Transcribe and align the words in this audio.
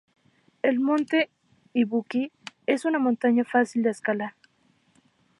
El 0.63 0.79
Monte 0.79 1.29
Ibuki 1.75 2.31
es 2.65 2.85
una 2.85 2.97
montaña 2.97 3.43
fácil 3.43 3.83
de 3.83 3.91
escalar. 3.91 4.33